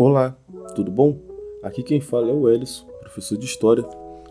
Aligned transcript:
Olá, 0.00 0.38
tudo 0.76 0.92
bom? 0.92 1.18
Aqui 1.60 1.82
quem 1.82 2.00
fala 2.00 2.30
é 2.30 2.32
o 2.32 2.48
Elis, 2.48 2.86
professor 3.00 3.36
de 3.36 3.46
História 3.46 3.84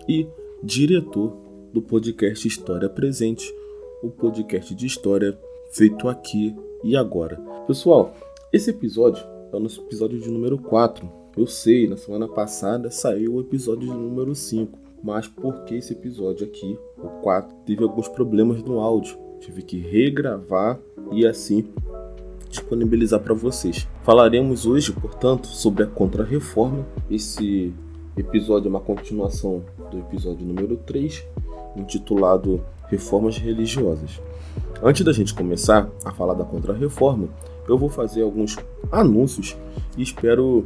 e 0.07 0.25
diretor 0.63 1.35
do 1.73 1.81
podcast 1.81 2.47
História 2.47 2.87
Presente, 2.87 3.53
o 4.01 4.09
podcast 4.09 4.73
de 4.73 4.85
história 4.85 5.37
feito 5.71 6.07
aqui 6.07 6.55
e 6.85 6.95
agora. 6.95 7.35
Pessoal, 7.67 8.15
esse 8.53 8.69
episódio 8.69 9.21
é 9.51 9.57
o 9.57 9.59
nosso 9.59 9.81
episódio 9.81 10.17
de 10.17 10.31
número 10.31 10.57
4. 10.57 11.05
Eu 11.35 11.45
sei, 11.45 11.85
na 11.85 11.97
semana 11.97 12.29
passada 12.29 12.89
saiu 12.89 13.33
o 13.33 13.41
episódio 13.41 13.89
de 13.89 13.93
número 13.93 14.33
5, 14.33 14.79
mas 15.03 15.27
porque 15.27 15.75
esse 15.75 15.91
episódio 15.91 16.47
aqui, 16.47 16.79
o 16.97 17.09
4, 17.21 17.53
teve 17.65 17.83
alguns 17.83 18.07
problemas 18.07 18.63
no 18.63 18.79
áudio. 18.79 19.17
Tive 19.41 19.61
que 19.63 19.79
regravar 19.79 20.79
e 21.11 21.27
assim 21.27 21.67
disponibilizar 22.49 23.19
para 23.19 23.33
vocês. 23.33 23.87
Falaremos 24.03 24.65
hoje, 24.65 24.91
portanto, 24.91 25.47
sobre 25.47 25.83
a 25.83 25.87
Contra-Reforma. 25.87 26.85
Esse 27.09 27.73
episódio 28.15 28.67
é 28.67 28.69
uma 28.69 28.79
continuação 28.79 29.63
do 29.91 29.99
episódio 29.99 30.45
número 30.45 30.77
3, 30.77 31.23
intitulado 31.75 32.61
Reformas 32.87 33.37
Religiosas. 33.37 34.21
Antes 34.81 35.03
da 35.03 35.11
gente 35.11 35.33
começar 35.33 35.89
a 36.03 36.11
falar 36.11 36.33
da 36.33 36.43
Contra-Reforma, 36.43 37.29
eu 37.67 37.77
vou 37.77 37.89
fazer 37.89 38.21
alguns 38.21 38.55
anúncios 38.91 39.57
e 39.97 40.01
espero 40.01 40.65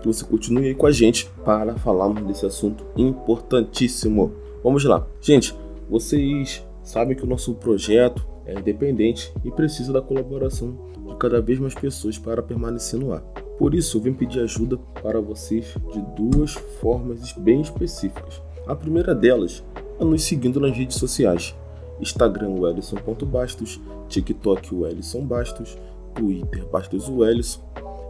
que 0.00 0.06
você 0.06 0.24
continue 0.24 0.68
aí 0.68 0.74
com 0.74 0.86
a 0.86 0.92
gente 0.92 1.28
para 1.44 1.74
falarmos 1.76 2.22
desse 2.24 2.46
assunto 2.46 2.84
importantíssimo. 2.96 4.32
Vamos 4.62 4.84
lá. 4.84 5.06
Gente, 5.20 5.54
vocês 5.88 6.64
sabem 6.82 7.16
que 7.16 7.24
o 7.24 7.26
nosso 7.26 7.54
projeto 7.54 8.26
é 8.46 8.58
independente 8.58 9.32
e 9.44 9.50
precisa 9.50 9.92
da 9.92 10.00
colaboração 10.00 10.76
de 11.06 11.16
cada 11.16 11.40
vez 11.40 11.58
mais 11.58 11.74
pessoas 11.74 12.18
para 12.18 12.42
permanecer 12.42 12.98
no 12.98 13.12
ar. 13.12 13.20
Por 13.58 13.74
isso, 13.74 13.96
eu 13.96 14.02
vim 14.02 14.12
pedir 14.12 14.40
ajuda 14.40 14.76
para 15.02 15.20
vocês 15.20 15.74
de 15.92 16.00
duas 16.14 16.52
formas 16.80 17.32
bem 17.32 17.60
específicas. 17.60 18.42
A 18.66 18.74
primeira 18.74 19.14
delas 19.14 19.64
é 19.98 20.04
nos 20.04 20.22
seguindo 20.22 20.60
nas 20.60 20.76
redes 20.76 20.96
sociais: 20.96 21.54
Instagram 22.00 22.50
Wellison.bastos, 22.50 23.80
TikTok 24.08 24.74
Wellison 24.74 25.24
Bastos, 25.24 25.76
Twitter 26.14 26.66
Bastos 26.66 27.08
Wellison. 27.08 27.60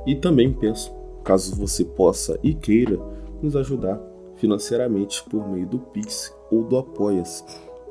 E 0.07 0.15
também 0.15 0.53
penso, 0.53 0.93
caso 1.25 1.57
você 1.57 1.85
possa 1.85 2.39
e 2.43 2.55
queira 2.55 2.99
nos 3.43 3.57
ajudar 3.57 4.01
financeiramente 4.37 5.23
por 5.25 5.49
meio 5.49 5.67
do 5.67 5.79
Pix 5.79 6.35
ou 6.51 6.65
do 6.65 6.77
Apoia-se. 6.77 7.45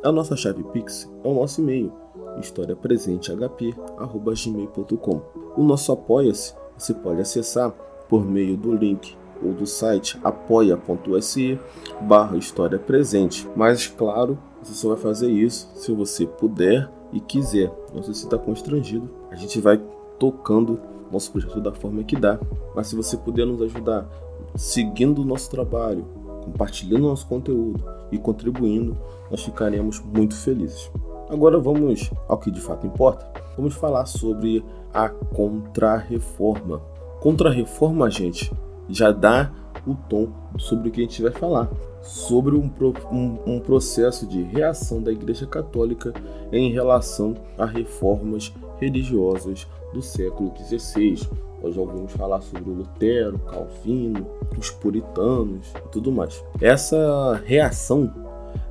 A 0.03 0.11
nossa 0.11 0.35
chave 0.35 0.63
Pix 0.65 1.11
é 1.23 1.27
o 1.27 1.33
nosso 1.33 1.61
e-mail 1.61 1.91
historiapresentehp.gmail.com. 2.39 5.21
O 5.55 5.63
nosso 5.63 5.91
Apoia-se 5.91 6.55
você 6.77 6.93
pode 6.93 7.21
acessar 7.21 7.71
por 8.09 8.25
meio 8.25 8.57
do 8.57 8.73
link 8.73 9.15
ou 9.43 9.53
do 9.53 9.65
site 9.65 10.19
apoia.se 10.23 11.59
barra 12.01 12.37
História 12.37 12.79
Presente. 12.79 13.47
Mas 13.55 13.87
claro, 13.87 14.37
você 14.61 14.73
só 14.73 14.89
vai 14.89 14.97
fazer 14.97 15.29
isso 15.29 15.69
se 15.75 15.91
você 15.91 16.25
puder 16.25 16.89
e 17.11 17.19
quiser. 17.19 17.71
Não 17.93 18.03
sei 18.03 18.13
se 18.13 18.25
está 18.25 18.37
constrangido. 18.37 19.09
A 19.31 19.35
gente 19.35 19.59
vai 19.61 19.81
tocando 20.19 20.79
nosso 21.11 21.31
projeto 21.31 21.61
da 21.61 21.71
forma 21.71 22.03
que 22.03 22.15
dá. 22.15 22.39
Mas 22.75 22.87
se 22.87 22.95
você 22.95 23.17
puder 23.17 23.45
nos 23.45 23.61
ajudar 23.61 24.07
seguindo 24.55 25.21
o 25.21 25.25
nosso 25.25 25.49
trabalho, 25.49 26.05
compartilhando 26.43 27.03
nosso 27.03 27.27
conteúdo 27.27 27.83
e 28.11 28.17
contribuindo, 28.17 28.97
nós 29.29 29.43
ficaremos 29.43 30.01
muito 30.01 30.35
felizes. 30.35 30.91
Agora 31.29 31.59
vamos 31.59 32.11
ao 32.27 32.37
que 32.37 32.51
de 32.51 32.61
fato 32.61 32.85
importa. 32.85 33.29
Vamos 33.57 33.73
falar 33.73 34.05
sobre 34.05 34.63
a 34.93 35.09
contrarreforma. 35.09 36.81
Contrarreforma, 37.19 38.09
gente, 38.09 38.51
já 38.87 39.11
dá 39.11 39.51
o 39.87 39.95
tom 39.95 40.29
sobre 40.57 40.89
o 40.89 40.91
que 40.91 41.01
a 41.01 41.03
gente 41.03 41.21
vai 41.21 41.31
falar. 41.31 41.69
Sobre 42.01 42.55
um, 42.55 42.71
um, 43.11 43.39
um 43.47 43.59
processo 43.59 44.27
de 44.27 44.43
reação 44.43 45.01
da 45.01 45.11
Igreja 45.11 45.47
Católica 45.47 46.13
em 46.51 46.71
relação 46.71 47.33
a 47.57 47.65
reformas 47.65 48.53
religiosas 48.79 49.67
do 49.93 50.01
século 50.01 50.53
XVI. 50.55 51.27
Nós 51.63 51.73
já 51.73 51.81
ouvimos 51.81 52.11
falar 52.11 52.41
sobre 52.41 52.69
Lutero, 52.69 53.39
Calvino, 53.39 54.27
os 54.57 54.69
puritanos 54.69 55.73
e 55.75 55.89
tudo 55.89 56.11
mais. 56.11 56.43
Essa 56.61 57.41
reação 57.45 58.13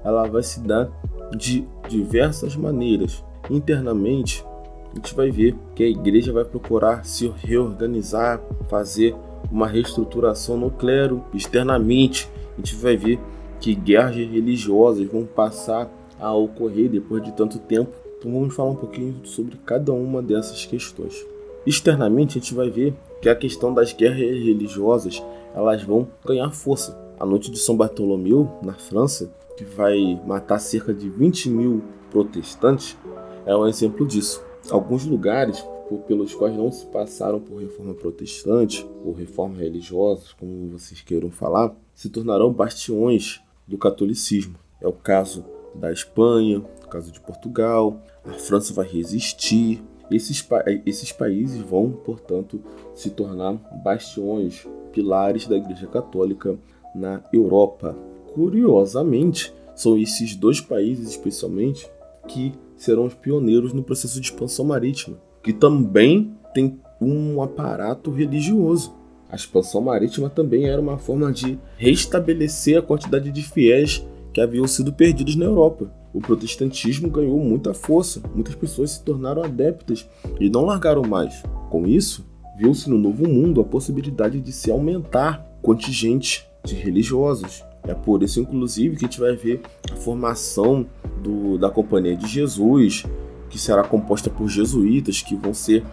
ela 0.04 0.28
vai 0.28 0.42
se 0.42 0.60
dar 0.60 0.90
de 1.36 1.66
diversas 1.88 2.56
maneiras. 2.56 3.24
Internamente, 3.50 4.44
a 4.92 4.96
gente 4.96 5.14
vai 5.14 5.30
ver 5.30 5.54
que 5.74 5.82
a 5.82 5.88
igreja 5.88 6.32
vai 6.32 6.44
procurar 6.44 7.04
se 7.04 7.32
reorganizar, 7.38 8.40
fazer 8.68 9.14
uma 9.50 9.66
reestruturação 9.66 10.56
no 10.56 10.70
clero. 10.70 11.24
Externamente, 11.34 12.28
a 12.54 12.56
gente 12.56 12.76
vai 12.76 12.96
ver 12.96 13.18
que 13.60 13.74
guerras 13.74 14.16
religiosas 14.16 15.06
vão 15.06 15.24
passar 15.24 15.90
a 16.18 16.32
ocorrer 16.32 16.88
depois 16.88 17.22
de 17.22 17.32
tanto 17.32 17.58
tempo. 17.58 17.92
Então 18.18 18.32
vamos 18.32 18.54
falar 18.54 18.70
um 18.70 18.76
pouquinho 18.76 19.16
sobre 19.24 19.56
cada 19.66 19.92
uma 19.92 20.22
dessas 20.22 20.64
questões. 20.64 21.24
Externamente, 21.66 22.38
a 22.38 22.40
gente 22.40 22.54
vai 22.54 22.70
ver 22.70 22.94
que 23.20 23.28
a 23.28 23.34
questão 23.34 23.72
das 23.72 23.92
guerras 23.92 24.18
religiosas 24.18 25.22
elas 25.54 25.82
vão 25.82 26.08
ganhar 26.24 26.50
força. 26.50 27.03
A 27.18 27.24
noite 27.24 27.50
de 27.50 27.58
São 27.58 27.76
Bartolomeu, 27.76 28.50
na 28.62 28.74
França, 28.74 29.32
que 29.56 29.64
vai 29.64 30.20
matar 30.26 30.58
cerca 30.58 30.92
de 30.92 31.08
20 31.08 31.48
mil 31.48 31.82
protestantes, 32.10 32.96
é 33.46 33.54
um 33.56 33.66
exemplo 33.66 34.06
disso. 34.06 34.44
Alguns 34.70 35.04
lugares 35.04 35.64
pelos 36.08 36.34
quais 36.34 36.56
não 36.56 36.72
se 36.72 36.86
passaram 36.86 37.40
por 37.40 37.60
reforma 37.60 37.94
protestante 37.94 38.86
ou 39.04 39.12
reforma 39.12 39.58
religiosa, 39.58 40.28
como 40.38 40.68
vocês 40.68 41.00
queiram 41.02 41.30
falar, 41.30 41.74
se 41.94 42.08
tornarão 42.08 42.52
bastiões 42.52 43.40
do 43.66 43.78
catolicismo. 43.78 44.56
É 44.80 44.88
o 44.88 44.92
caso 44.92 45.44
da 45.74 45.92
Espanha, 45.92 46.62
o 46.84 46.88
caso 46.88 47.12
de 47.12 47.20
Portugal, 47.20 48.00
a 48.24 48.32
França 48.32 48.72
vai 48.72 48.86
resistir. 48.86 49.82
Esses, 50.10 50.42
pa 50.42 50.62
esses 50.84 51.12
países 51.12 51.60
vão, 51.60 51.90
portanto, 51.90 52.60
se 52.94 53.10
tornar 53.10 53.54
bastiões, 53.82 54.66
pilares 54.92 55.46
da 55.46 55.56
Igreja 55.56 55.86
Católica 55.86 56.58
na 56.94 57.22
Europa. 57.32 57.96
Curiosamente, 58.34 59.52
são 59.74 59.98
esses 59.98 60.36
dois 60.36 60.60
países, 60.60 61.10
especialmente, 61.10 61.88
que 62.28 62.52
serão 62.76 63.06
os 63.06 63.14
pioneiros 63.14 63.72
no 63.72 63.82
processo 63.82 64.20
de 64.20 64.28
expansão 64.28 64.64
marítima, 64.64 65.16
que 65.42 65.52
também 65.52 66.32
tem 66.52 66.78
um 67.00 67.42
aparato 67.42 68.10
religioso. 68.10 68.94
A 69.28 69.36
expansão 69.36 69.80
marítima 69.80 70.30
também 70.30 70.68
era 70.68 70.80
uma 70.80 70.98
forma 70.98 71.32
de 71.32 71.58
restabelecer 71.76 72.78
a 72.78 72.82
quantidade 72.82 73.30
de 73.30 73.42
fiéis 73.42 74.06
que 74.32 74.40
haviam 74.40 74.66
sido 74.66 74.92
perdidos 74.92 75.36
na 75.36 75.44
Europa. 75.44 75.90
O 76.12 76.20
protestantismo 76.20 77.10
ganhou 77.10 77.38
muita 77.40 77.74
força, 77.74 78.22
muitas 78.34 78.54
pessoas 78.54 78.92
se 78.92 79.02
tornaram 79.02 79.42
adeptas 79.42 80.08
e 80.38 80.48
não 80.48 80.64
largaram 80.64 81.02
mais. 81.02 81.42
Com 81.70 81.86
isso, 81.86 82.24
viu-se 82.56 82.88
no 82.88 82.98
Novo 82.98 83.26
Mundo 83.28 83.60
a 83.60 83.64
possibilidade 83.64 84.40
de 84.40 84.52
se 84.52 84.70
aumentar 84.70 85.44
o 85.58 85.62
contingente 85.62 86.46
de 86.64 86.74
religiosos, 86.74 87.62
é 87.86 87.92
por 87.92 88.22
isso, 88.22 88.40
inclusive, 88.40 88.96
que 88.96 89.04
a 89.04 89.08
gente 89.08 89.20
vai 89.20 89.36
ver 89.36 89.60
a 89.92 89.96
formação 89.96 90.86
do, 91.22 91.58
da 91.58 91.70
Companhia 91.70 92.16
de 92.16 92.26
Jesus, 92.26 93.04
que 93.50 93.58
será 93.58 93.84
composta 93.84 94.30
por 94.30 94.48
jesuítas 94.48 95.20
que 95.20 95.36
vão 95.36 95.52
ser 95.52 95.84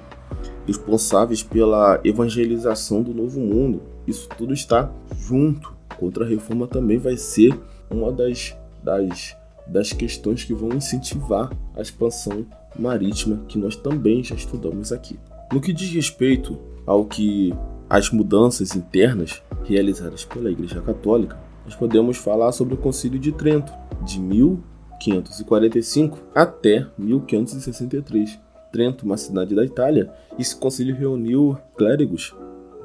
responsáveis 0.66 1.44
pela 1.44 2.00
evangelização 2.04 3.04
do 3.04 3.14
Novo 3.14 3.40
Mundo. 3.42 3.82
Isso 4.08 4.30
tudo 4.38 4.54
está 4.54 4.90
junto. 5.20 5.74
Contra 6.00 6.24
a 6.24 6.28
reforma 6.28 6.66
também 6.66 6.98
vai 6.98 7.18
ser 7.18 7.60
uma 7.90 8.12
das, 8.12 8.56
das, 8.82 9.36
das 9.68 9.92
questões 9.92 10.44
que 10.46 10.54
vão 10.54 10.70
incentivar 10.70 11.52
a 11.76 11.82
expansão 11.82 12.46
marítima 12.80 13.44
que 13.48 13.58
nós 13.58 13.76
também 13.76 14.24
já 14.24 14.34
estudamos 14.34 14.94
aqui. 14.94 15.20
No 15.52 15.60
que 15.60 15.74
diz 15.74 15.92
respeito 15.92 16.58
ao 16.86 17.06
que 17.06 17.54
as 17.90 18.10
mudanças 18.10 18.74
internas 18.76 19.44
realizadas 19.64 20.26
pela 20.26 20.52
Igreja 20.52 20.82
Católica, 20.82 21.40
nós 21.66 21.76
podemos 21.76 22.18
falar 22.18 22.52
sobre 22.52 22.74
o 22.74 22.78
Concílio 22.78 23.20
de 23.20 23.32
Trento, 23.32 23.72
de 24.04 24.20
1545 24.20 26.18
até 26.34 26.88
1563. 26.98 28.40
Trento, 28.72 29.06
uma 29.06 29.18
cidade 29.18 29.54
da 29.54 29.64
Itália, 29.66 30.12
esse 30.40 30.56
concílio 30.56 30.96
reuniu 30.96 31.58
clérigos 31.78 32.34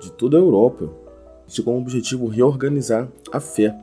de 0.00 0.10
toda 0.12 0.36
a 0.36 0.40
Europa. 0.40 0.90
Tinha 1.46 1.64
como 1.64 1.78
objetivo 1.78 2.26
reorganizar 2.26 3.08
a 3.32 3.38
fé. 3.40 3.74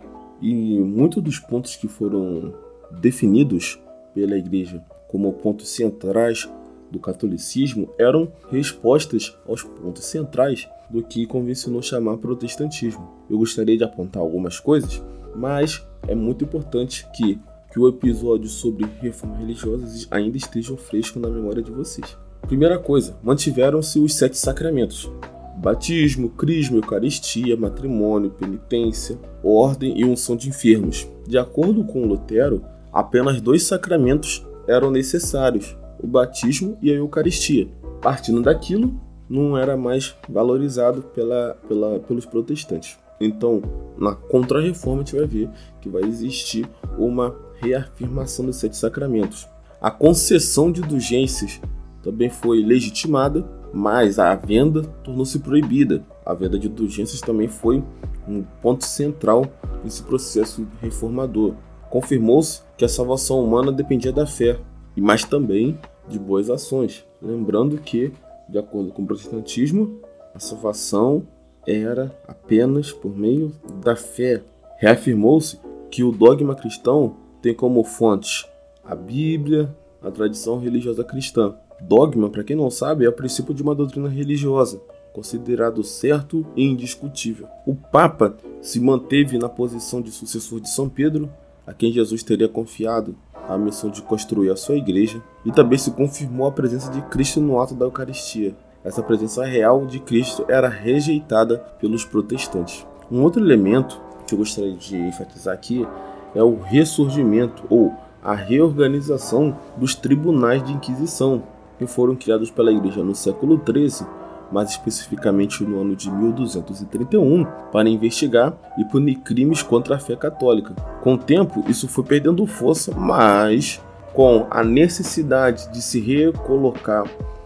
E 0.41 0.53
muitos 0.79 1.23
dos 1.23 1.39
pontos 1.39 1.77
que 1.77 1.87
foram 1.87 2.53
definidos 2.99 3.79
pela 4.13 4.37
Igreja 4.37 4.83
como 5.07 5.31
pontos 5.33 5.69
centrais 5.69 6.49
do 6.91 6.99
catolicismo 6.99 7.89
eram 7.97 8.31
respostas 8.51 9.37
aos 9.47 9.63
pontos 9.63 10.05
centrais 10.05 10.67
do 10.93 11.01
que 11.01 11.25
convencionou 11.25 11.81
chamar 11.81 12.17
protestantismo. 12.17 13.09
Eu 13.27 13.39
gostaria 13.39 13.75
de 13.75 13.83
apontar 13.83 14.21
algumas 14.21 14.59
coisas, 14.59 15.03
mas 15.35 15.83
é 16.07 16.13
muito 16.13 16.43
importante 16.43 17.03
que, 17.15 17.39
que 17.71 17.79
o 17.79 17.87
episódio 17.87 18.47
sobre 18.47 18.85
reformas 19.01 19.39
religiosas 19.39 20.07
ainda 20.11 20.37
esteja 20.37 20.77
fresco 20.77 21.19
na 21.19 21.29
memória 21.29 21.63
de 21.63 21.71
vocês. 21.71 22.15
Primeira 22.43 22.77
coisa, 22.77 23.17
mantiveram-se 23.23 23.97
os 23.97 24.13
sete 24.13 24.37
sacramentos, 24.37 25.11
batismo, 25.57 26.29
crisma, 26.29 26.77
eucaristia, 26.77 27.57
matrimônio, 27.57 28.29
penitência, 28.29 29.17
ordem 29.43 29.99
e 29.99 30.05
unção 30.05 30.35
de 30.35 30.49
enfermos. 30.49 31.09
De 31.27 31.39
acordo 31.39 31.83
com 31.85 32.05
Lutero, 32.05 32.63
apenas 32.91 33.41
dois 33.41 33.63
sacramentos 33.63 34.45
eram 34.67 34.91
necessários: 34.91 35.75
o 35.99 36.05
batismo 36.05 36.77
e 36.83 36.91
a 36.91 36.95
eucaristia. 36.95 37.67
Partindo 37.99 38.43
daquilo, 38.43 38.93
não 39.29 39.57
era 39.57 39.75
mais 39.77 40.15
valorizado 40.29 41.01
pela, 41.01 41.57
pela, 41.67 41.99
pelos 41.99 42.25
protestantes. 42.25 42.97
Então, 43.19 43.61
na 43.97 44.15
Contra-Reforma, 44.15 45.01
a 45.01 45.05
gente 45.05 45.15
vai 45.15 45.25
ver 45.25 45.49
que 45.79 45.89
vai 45.89 46.03
existir 46.03 46.69
uma 46.97 47.35
reafirmação 47.55 48.45
dos 48.45 48.57
sete 48.57 48.75
sacramentos. 48.75 49.47
A 49.81 49.91
concessão 49.91 50.71
de 50.71 50.81
indulgências 50.81 51.61
também 52.01 52.29
foi 52.29 52.63
legitimada, 52.63 53.45
mas 53.73 54.19
a 54.19 54.35
venda 54.35 54.83
tornou-se 55.03 55.39
proibida. 55.39 56.03
A 56.25 56.33
venda 56.33 56.59
de 56.59 56.67
indulgências 56.67 57.21
também 57.21 57.47
foi 57.47 57.83
um 58.27 58.43
ponto 58.61 58.85
central 58.85 59.45
nesse 59.83 60.03
processo 60.03 60.67
reformador. 60.81 61.53
Confirmou-se 61.89 62.61
que 62.77 62.85
a 62.85 62.89
salvação 62.89 63.43
humana 63.43 63.71
dependia 63.71 64.11
da 64.11 64.25
fé, 64.25 64.59
mas 64.95 65.23
também 65.23 65.77
de 66.07 66.19
boas 66.19 66.49
ações. 66.49 67.05
Lembrando 67.21 67.77
que, 67.77 68.11
de 68.53 68.59
acordo 68.59 68.91
com 68.93 69.01
o 69.01 69.05
protestantismo, 69.07 69.99
a 70.31 70.39
salvação 70.39 71.27
era 71.65 72.15
apenas 72.27 72.91
por 72.91 73.17
meio 73.17 73.51
da 73.83 73.95
fé. 73.95 74.43
Reafirmou-se 74.77 75.59
que 75.89 76.03
o 76.03 76.11
dogma 76.11 76.53
cristão 76.53 77.15
tem 77.41 77.51
como 77.51 77.83
fontes 77.83 78.47
a 78.85 78.95
Bíblia, 78.95 79.75
a 80.03 80.11
tradição 80.11 80.59
religiosa 80.59 81.03
cristã. 81.03 81.55
Dogma, 81.81 82.29
para 82.29 82.43
quem 82.43 82.55
não 82.55 82.69
sabe, 82.69 83.05
é 83.05 83.09
o 83.09 83.13
princípio 83.13 83.55
de 83.55 83.63
uma 83.63 83.73
doutrina 83.73 84.07
religiosa, 84.07 84.79
considerado 85.13 85.83
certo 85.83 86.45
e 86.55 86.63
indiscutível. 86.63 87.47
O 87.65 87.73
Papa 87.73 88.37
se 88.61 88.79
manteve 88.79 89.39
na 89.39 89.49
posição 89.49 89.99
de 89.99 90.11
sucessor 90.11 90.59
de 90.59 90.69
São 90.69 90.87
Pedro, 90.87 91.27
a 91.65 91.73
quem 91.73 91.91
Jesus 91.91 92.21
teria 92.21 92.47
confiado 92.47 93.15
a 93.49 93.57
missão 93.57 93.89
de 93.89 94.03
construir 94.03 94.51
a 94.51 94.55
sua 94.55 94.75
igreja, 94.75 95.23
e 95.45 95.51
também 95.51 95.77
se 95.77 95.91
confirmou 95.91 96.47
a 96.47 96.51
presença 96.51 96.91
de 96.91 97.01
Cristo 97.03 97.39
no 97.39 97.59
ato 97.59 97.73
da 97.73 97.85
Eucaristia. 97.85 98.55
Essa 98.83 99.01
presença 99.01 99.45
real 99.45 99.85
de 99.85 99.99
Cristo 99.99 100.45
era 100.47 100.67
rejeitada 100.67 101.57
pelos 101.79 102.03
protestantes. 102.03 102.85
Um 103.11 103.21
outro 103.21 103.41
elemento 103.41 104.01
que 104.27 104.33
eu 104.33 104.37
gostaria 104.37 104.73
de 104.73 104.97
enfatizar 104.97 105.53
aqui 105.53 105.87
é 106.35 106.43
o 106.43 106.59
ressurgimento 106.59 107.63
ou 107.69 107.93
a 108.23 108.33
reorganização 108.33 109.57
dos 109.77 109.95
tribunais 109.95 110.63
de 110.63 110.71
inquisição, 110.71 111.43
que 111.77 111.85
foram 111.85 112.15
criados 112.15 112.49
pela 112.49 112.71
Igreja 112.71 113.03
no 113.03 113.13
século 113.13 113.61
XIII, 113.63 114.07
mais 114.51 114.69
especificamente 114.69 115.63
no 115.63 115.81
ano 115.81 115.95
de 115.95 116.09
1231, 116.09 117.45
para 117.71 117.89
investigar 117.89 118.53
e 118.77 118.85
punir 118.85 119.15
crimes 119.15 119.61
contra 119.61 119.95
a 119.95 119.99
fé 119.99 120.15
católica. 120.15 120.73
Com 121.01 121.15
o 121.15 121.17
tempo, 121.17 121.63
isso 121.67 121.87
foi 121.87 122.03
perdendo 122.03 122.45
força, 122.45 122.93
mas 122.95 123.81
com 124.13 124.47
a 124.49 124.63
necessidade 124.63 125.71
de 125.71 125.81
se 125.81 125.99
recolocar 125.99 127.03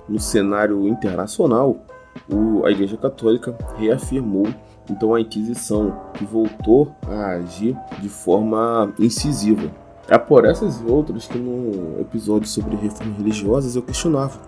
no 0.07 0.19
cenário 0.19 0.87
internacional, 0.87 1.77
a 2.65 2.71
Igreja 2.71 2.97
Católica 2.97 3.55
reafirmou 3.77 4.47
então 4.89 5.13
a 5.13 5.21
Inquisição, 5.21 5.95
que 6.13 6.25
voltou 6.25 6.93
a 7.07 7.31
agir 7.31 7.75
de 7.99 8.09
forma 8.09 8.93
incisiva. 8.97 9.69
É 10.09 10.17
por 10.17 10.45
essas 10.45 10.79
e 10.79 10.85
outras 10.85 11.27
que 11.27 11.37
no 11.37 11.99
episódio 11.99 12.47
sobre 12.47 12.75
reformas 12.77 13.17
religiosas 13.17 13.75
eu 13.75 13.81
questionava 13.81 14.39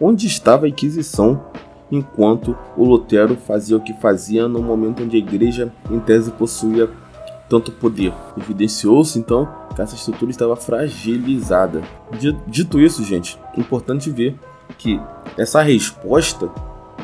onde 0.00 0.26
estava 0.26 0.66
a 0.66 0.68
Inquisição 0.68 1.42
enquanto 1.90 2.56
o 2.76 2.84
Lutero 2.84 3.36
fazia 3.36 3.76
o 3.76 3.80
que 3.80 3.92
fazia 3.94 4.46
no 4.46 4.62
momento 4.62 5.02
onde 5.02 5.16
a 5.16 5.18
igreja 5.18 5.72
em 5.90 5.98
tese 5.98 6.30
possuía 6.30 6.88
tanto 7.48 7.72
poder. 7.72 8.12
Evidenciou-se 8.36 9.18
então 9.18 9.48
que 9.74 9.80
essa 9.80 9.94
estrutura 9.94 10.30
estava 10.30 10.56
fragilizada. 10.56 11.82
Dito 12.46 12.80
isso, 12.80 13.02
gente, 13.04 13.38
é 13.56 13.60
importante 13.60 14.10
ver 14.10 14.38
que 14.76 15.00
essa 15.36 15.62
resposta 15.62 16.50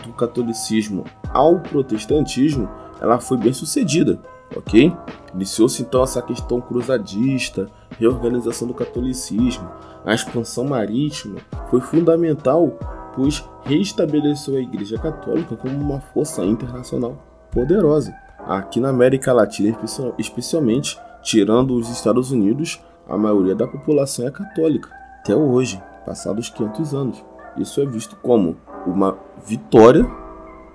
do 0.05 0.13
catolicismo 0.13 1.05
ao 1.33 1.61
protestantismo 1.61 2.69
ela 3.01 3.19
foi 3.19 3.37
bem 3.37 3.53
sucedida, 3.53 4.19
ok? 4.57 4.93
Iniciou-se 5.35 5.83
então 5.83 6.03
essa 6.03 6.23
questão 6.23 6.61
cruzadista, 6.61 7.69
reorganização 7.99 8.69
do 8.69 8.75
catolicismo, 8.75 9.69
a 10.05 10.15
expansão 10.15 10.65
marítima 10.65 11.41
foi 11.71 11.81
fundamental, 11.81 12.79
pois 13.15 13.45
reestabeleceu 13.65 14.57
a 14.57 14.61
Igreja 14.61 14.99
Católica 14.99 15.57
como 15.57 15.77
uma 15.77 16.01
força 16.01 16.45
internacional 16.45 17.17
poderosa. 17.51 18.15
Aqui 18.47 18.79
na 18.79 18.91
América 18.91 19.33
Latina, 19.33 19.77
especialmente, 20.19 20.99
tirando 21.23 21.75
os 21.75 21.89
Estados 21.89 22.31
Unidos, 22.31 22.79
a 23.09 23.17
maioria 23.17 23.55
da 23.55 23.67
população 23.67 24.27
é 24.27 24.31
católica, 24.31 24.91
até 25.21 25.35
hoje, 25.35 25.83
passados 26.05 26.51
500 26.51 26.95
anos. 26.95 27.25
Isso 27.57 27.81
é 27.81 27.87
visto 27.87 28.17
como 28.17 28.57
uma 28.87 29.17
vitória 29.47 30.07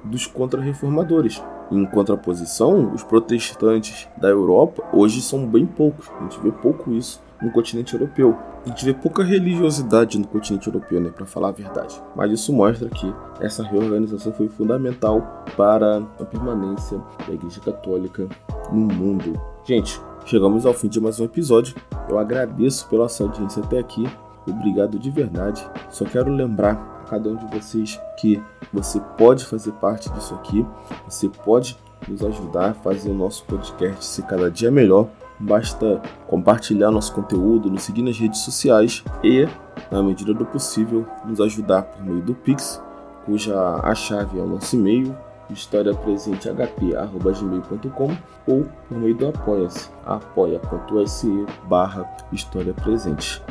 dos 0.04 0.25
contra-reformadores. 0.25 1.44
Em 1.71 1.86
contraposição, 1.86 2.92
os 2.92 3.04
protestantes 3.04 4.07
da 4.18 4.30
Europa 4.30 4.83
hoje 4.92 5.21
são 5.21 5.45
bem 5.45 5.68
poucos. 5.68 6.10
A 6.19 6.24
gente 6.24 6.39
vê 6.39 6.51
pouco 6.51 6.92
isso 6.92 7.21
no 7.41 7.51
continente 7.51 7.94
europeu. 7.94 8.38
A 8.65 8.69
gente 8.69 8.86
vê 8.86 8.94
pouca 8.94 9.24
religiosidade 9.24 10.19
no 10.19 10.27
continente 10.27 10.68
europeu, 10.68 11.00
né, 11.00 11.09
para 11.09 11.25
falar 11.25 11.50
a 11.50 11.53
verdade. 11.53 12.01
Mas 12.15 12.31
isso 12.31 12.53
mostra 12.53 12.89
que 12.89 13.13
essa 13.39 13.63
reorganização 13.63 14.33
foi 14.33 14.50
fundamental 14.50 15.45
para 15.56 15.97
a 16.19 16.25
permanência 16.25 17.01
da 17.27 17.33
Igreja 17.33 17.59
Católica 17.62 18.27
no 18.71 18.94
mundo. 18.94 19.39
Gente, 19.63 20.00
chegamos 20.25 20.65
ao 20.65 20.74
fim 20.74 20.88
de 20.88 21.00
mais 21.00 21.19
um 21.19 21.25
episódio. 21.25 21.75
Eu 22.09 22.19
agradeço 22.19 22.88
pela 22.89 23.07
sua 23.07 23.27
audiência 23.27 23.63
até 23.63 23.80
aqui. 23.80 24.06
Obrigado 24.47 24.97
de 24.97 25.09
verdade. 25.09 25.65
Só 25.89 26.06
quero 26.06 26.31
lembrar 26.31 27.06
cada 27.09 27.30
um 27.30 27.35
de 27.35 27.45
vocês 27.47 28.00
que 28.18 28.42
você 28.71 29.00
pode 29.18 29.45
fazer 29.45 29.71
parte 29.74 30.09
disso 30.12 30.35
aqui, 30.35 30.65
você 31.07 31.27
pode 31.27 31.75
nos 32.07 32.24
ajudar 32.24 32.69
a 32.69 32.74
fazer 32.74 33.09
o 33.09 33.13
nosso 33.13 33.44
podcast 33.45 34.06
ser 34.06 34.21
cada 34.24 34.50
dia 34.50 34.71
melhor. 34.71 35.07
Basta 35.39 36.01
compartilhar 36.27 36.91
nosso 36.91 37.13
conteúdo, 37.13 37.69
nos 37.69 37.83
seguir 37.83 38.01
nas 38.01 38.18
redes 38.18 38.41
sociais 38.41 39.01
e, 39.24 39.47
na 39.89 40.03
medida 40.03 40.33
do 40.33 40.45
possível, 40.45 41.07
nos 41.25 41.39
ajudar 41.39 41.83
por 41.83 42.03
meio 42.03 42.21
do 42.21 42.36
Pix, 42.36 42.83
cuja 43.25 43.80
a 43.81 43.95
chave 43.95 44.38
é 44.38 44.41
o 44.41 44.47
nosso 44.47 44.75
e-mail 44.75 45.15
historiapresentehp.gmail.com 45.50 48.18
ou 48.47 48.66
por 48.87 48.97
meio 48.97 49.16
do 49.16 49.28
apoia-se, 49.30 49.90
apoia.se 50.06 51.45
barra 51.68 52.06
História 52.31 52.73
Presente. 52.73 53.42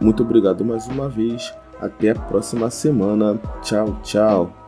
Muito 0.00 0.22
obrigado 0.22 0.64
mais 0.64 0.86
uma 0.86 1.06
vez 1.08 1.52
até 1.80 2.10
a 2.10 2.14
próxima 2.14 2.70
semana. 2.70 3.40
Tchau, 3.62 3.98
tchau. 4.02 4.63